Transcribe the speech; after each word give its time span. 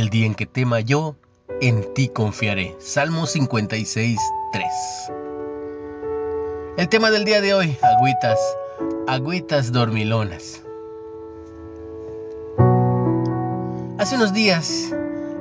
El 0.00 0.08
día 0.08 0.24
en 0.24 0.34
que 0.34 0.46
tema 0.46 0.80
yo, 0.80 1.14
en 1.60 1.92
ti 1.92 2.08
confiaré. 2.08 2.74
Salmo 2.78 3.26
56, 3.26 4.18
3. 4.50 4.66
El 6.78 6.88
tema 6.88 7.10
del 7.10 7.26
día 7.26 7.42
de 7.42 7.52
hoy, 7.52 7.76
agüitas, 7.82 8.38
agüitas 9.06 9.72
dormilonas. 9.72 10.62
Hace 13.98 14.16
unos 14.16 14.32
días, 14.32 14.90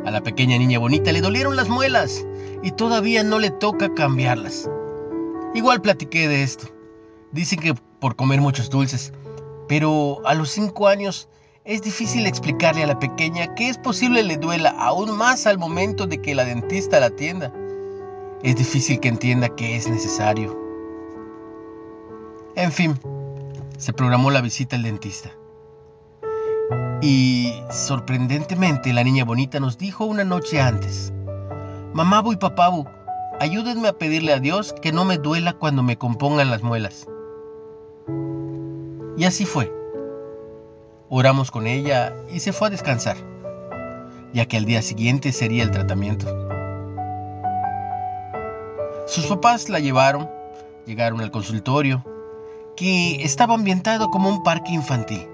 a 0.05 0.11
la 0.11 0.23
pequeña 0.23 0.57
niña 0.57 0.77
bonita 0.77 1.13
le 1.13 1.21
dolieron 1.21 1.55
las 1.55 1.69
muelas 1.69 2.25
y 2.61 2.71
todavía 2.71 3.23
no 3.23 3.39
le 3.39 3.51
toca 3.51 3.93
cambiarlas. 3.93 4.69
Igual 5.55 5.81
platiqué 5.81 6.27
de 6.27 6.43
esto. 6.43 6.67
Dicen 7.31 7.61
que 7.61 7.75
por 8.01 8.17
comer 8.17 8.41
muchos 8.41 8.69
dulces, 8.69 9.13
pero 9.69 10.21
a 10.25 10.33
los 10.33 10.49
5 10.49 10.89
años 10.89 11.29
es 11.69 11.83
difícil 11.83 12.25
explicarle 12.25 12.81
a 12.83 12.87
la 12.87 12.97
pequeña 12.97 13.53
que 13.53 13.69
es 13.69 13.77
posible 13.77 14.23
le 14.23 14.37
duela 14.37 14.71
aún 14.71 15.15
más 15.15 15.45
al 15.45 15.59
momento 15.59 16.07
de 16.07 16.19
que 16.19 16.33
la 16.33 16.43
dentista 16.43 16.99
la 16.99 17.05
atienda. 17.05 17.53
Es 18.41 18.55
difícil 18.55 18.99
que 18.99 19.07
entienda 19.07 19.49
que 19.49 19.75
es 19.75 19.87
necesario. 19.87 20.59
En 22.55 22.71
fin, 22.71 22.99
se 23.77 23.93
programó 23.93 24.31
la 24.31 24.41
visita 24.41 24.77
al 24.77 24.81
dentista. 24.81 25.29
Y 27.03 27.53
sorprendentemente 27.69 28.91
la 28.91 29.03
niña 29.03 29.23
bonita 29.23 29.59
nos 29.59 29.77
dijo 29.77 30.05
una 30.05 30.23
noche 30.23 30.59
antes, 30.59 31.13
Mamabu 31.93 32.33
y 32.33 32.37
papabu, 32.37 32.87
ayúdenme 33.39 33.89
a 33.89 33.93
pedirle 33.93 34.33
a 34.33 34.39
Dios 34.39 34.73
que 34.81 34.91
no 34.91 35.05
me 35.05 35.19
duela 35.19 35.53
cuando 35.53 35.83
me 35.83 35.99
compongan 35.99 36.49
las 36.49 36.63
muelas. 36.63 37.05
Y 39.17 39.25
así 39.25 39.45
fue. 39.45 39.78
Oramos 41.11 41.49
con 41.49 41.65
ella 41.65 42.13
y 42.31 42.39
se 42.39 42.53
fue 42.53 42.67
a 42.67 42.69
descansar, 42.71 43.17
ya 44.31 44.45
que 44.45 44.57
al 44.57 44.65
día 44.65 44.83
siguiente 44.83 45.31
sería 45.31 45.63
el 45.63 45.71
tratamiento. 45.71 46.27
Sus 49.07 49.25
papás 49.25 49.69
la 49.69 49.79
llevaron, 49.79 50.29
llegaron 50.85 51.19
al 51.21 51.31
consultorio, 51.31 52.05
que 52.75 53.23
estaba 53.23 53.55
ambientado 53.55 54.11
como 54.11 54.29
un 54.29 54.43
parque 54.43 54.71
infantil. 54.71 55.27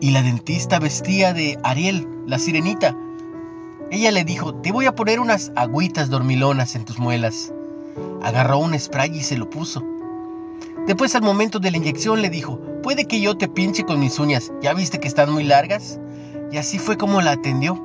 Y 0.00 0.10
la 0.10 0.22
dentista 0.22 0.80
vestía 0.80 1.32
de 1.32 1.56
Ariel, 1.62 2.08
la 2.26 2.40
sirenita. 2.40 2.96
Ella 3.92 4.10
le 4.10 4.24
dijo, 4.24 4.56
te 4.56 4.72
voy 4.72 4.86
a 4.86 4.96
poner 4.96 5.20
unas 5.20 5.52
agüitas 5.54 6.10
dormilonas 6.10 6.74
en 6.74 6.84
tus 6.84 6.98
muelas. 6.98 7.52
Agarró 8.24 8.58
un 8.58 8.76
spray 8.76 9.16
y 9.16 9.22
se 9.22 9.36
lo 9.36 9.48
puso. 9.48 9.84
Después 10.88 11.14
al 11.14 11.22
momento 11.22 11.60
de 11.60 11.70
la 11.70 11.76
inyección 11.76 12.22
le 12.22 12.28
dijo, 12.28 12.60
puede 12.84 13.06
que 13.06 13.18
yo 13.18 13.34
te 13.34 13.48
pinche 13.48 13.84
con 13.84 13.98
mis 13.98 14.18
uñas, 14.18 14.52
¿ya 14.60 14.74
viste 14.74 15.00
que 15.00 15.08
están 15.08 15.32
muy 15.32 15.42
largas? 15.42 15.98
Y 16.52 16.58
así 16.58 16.78
fue 16.78 16.98
como 16.98 17.22
la 17.22 17.32
atendió. 17.32 17.82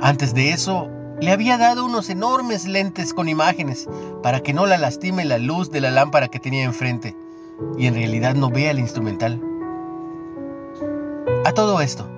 Antes 0.00 0.34
de 0.34 0.50
eso, 0.50 0.88
le 1.20 1.30
había 1.30 1.56
dado 1.56 1.84
unos 1.84 2.10
enormes 2.10 2.66
lentes 2.66 3.14
con 3.14 3.28
imágenes 3.28 3.88
para 4.20 4.40
que 4.40 4.52
no 4.52 4.66
la 4.66 4.76
lastime 4.76 5.24
la 5.24 5.38
luz 5.38 5.70
de 5.70 5.80
la 5.80 5.92
lámpara 5.92 6.26
que 6.26 6.40
tenía 6.40 6.64
enfrente 6.64 7.16
y 7.78 7.86
en 7.86 7.94
realidad 7.94 8.34
no 8.34 8.50
vea 8.50 8.72
el 8.72 8.80
instrumental. 8.80 9.40
A 11.44 11.52
todo 11.52 11.80
esto, 11.80 12.08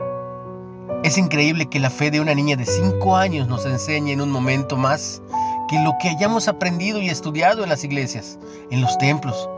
es 1.02 1.18
increíble 1.18 1.66
que 1.66 1.80
la 1.80 1.90
fe 1.90 2.10
de 2.10 2.22
una 2.22 2.34
niña 2.34 2.56
de 2.56 2.64
5 2.64 3.14
años 3.14 3.46
nos 3.46 3.66
enseñe 3.66 4.12
en 4.12 4.22
un 4.22 4.30
momento 4.30 4.78
más 4.78 5.20
que 5.68 5.78
lo 5.80 5.92
que 6.00 6.08
hayamos 6.08 6.48
aprendido 6.48 7.02
y 7.02 7.10
estudiado 7.10 7.62
en 7.62 7.68
las 7.68 7.84
iglesias, 7.84 8.38
en 8.70 8.80
los 8.80 8.96
templos, 8.96 9.50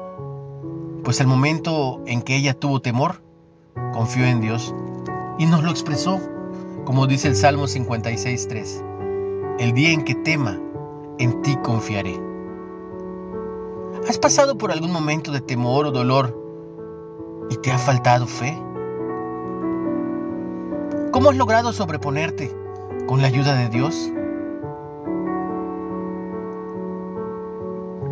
pues 1.06 1.20
el 1.20 1.28
momento 1.28 2.02
en 2.06 2.20
que 2.20 2.34
ella 2.34 2.52
tuvo 2.52 2.80
temor, 2.80 3.22
confió 3.92 4.24
en 4.24 4.40
Dios 4.40 4.74
y 5.38 5.46
nos 5.46 5.62
lo 5.62 5.70
expresó, 5.70 6.18
como 6.84 7.06
dice 7.06 7.28
el 7.28 7.36
Salmo 7.36 7.66
56.3. 7.66 9.56
El 9.60 9.72
día 9.72 9.92
en 9.92 10.02
que 10.02 10.16
tema, 10.16 10.58
en 11.18 11.42
ti 11.42 11.56
confiaré. 11.62 12.20
¿Has 14.08 14.18
pasado 14.18 14.58
por 14.58 14.72
algún 14.72 14.90
momento 14.90 15.30
de 15.30 15.40
temor 15.40 15.86
o 15.86 15.92
dolor 15.92 16.36
y 17.50 17.56
te 17.58 17.70
ha 17.70 17.78
faltado 17.78 18.26
fe? 18.26 18.60
¿Cómo 21.12 21.30
has 21.30 21.36
logrado 21.36 21.72
sobreponerte 21.72 22.50
con 23.06 23.22
la 23.22 23.28
ayuda 23.28 23.54
de 23.54 23.68
Dios? 23.68 24.10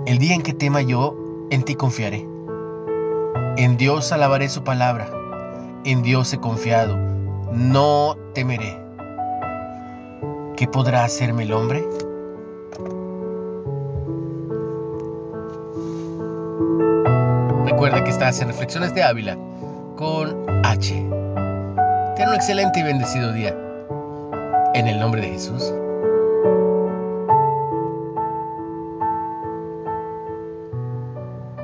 El 0.06 0.18
día 0.18 0.36
en 0.36 0.42
que 0.42 0.52
tema 0.52 0.80
yo, 0.80 1.16
en 1.50 1.64
ti 1.64 1.74
confiaré. 1.74 2.33
En 3.56 3.76
Dios 3.76 4.10
alabaré 4.10 4.48
su 4.48 4.64
palabra. 4.64 5.08
En 5.84 6.02
Dios 6.02 6.32
he 6.32 6.40
confiado. 6.40 6.96
No 7.52 8.16
temeré. 8.34 8.76
¿Qué 10.56 10.66
podrá 10.66 11.04
hacerme 11.04 11.44
el 11.44 11.52
hombre? 11.52 11.86
Recuerda 17.64 18.02
que 18.02 18.10
estás 18.10 18.40
en 18.40 18.48
Reflexiones 18.48 18.92
de 18.92 19.04
Ávila 19.04 19.38
con 19.94 20.46
H. 20.64 20.94
Ten 22.16 22.28
un 22.28 22.34
excelente 22.34 22.80
y 22.80 22.82
bendecido 22.82 23.32
día. 23.32 23.56
En 24.74 24.88
el 24.88 24.98
nombre 24.98 25.20
de 25.20 25.28
Jesús. 25.28 25.72